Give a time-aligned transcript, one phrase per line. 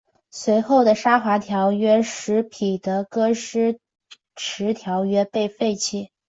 [0.31, 3.77] 随后的华沙条约使彼得戈施
[4.35, 6.09] 迟条约被废弃。